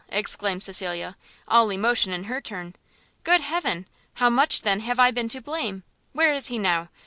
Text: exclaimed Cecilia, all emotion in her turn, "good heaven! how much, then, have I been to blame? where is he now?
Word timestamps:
exclaimed 0.09 0.63
Cecilia, 0.63 1.15
all 1.47 1.69
emotion 1.69 2.11
in 2.11 2.23
her 2.23 2.41
turn, 2.41 2.73
"good 3.23 3.41
heaven! 3.41 3.87
how 4.15 4.31
much, 4.31 4.63
then, 4.63 4.79
have 4.79 4.99
I 4.99 5.11
been 5.11 5.29
to 5.29 5.41
blame? 5.41 5.83
where 6.11 6.33
is 6.33 6.47
he 6.47 6.57
now? 6.57 6.89